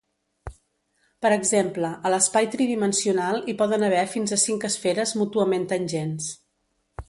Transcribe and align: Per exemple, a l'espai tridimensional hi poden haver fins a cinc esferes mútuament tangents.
Per 1.25 1.29
exemple, 1.35 1.91
a 2.07 2.11
l'espai 2.13 2.49
tridimensional 2.55 3.39
hi 3.53 3.57
poden 3.61 3.87
haver 3.89 4.01
fins 4.17 4.33
a 4.33 4.41
cinc 4.47 4.67
esferes 4.73 5.17
mútuament 5.23 5.73
tangents. 5.75 6.35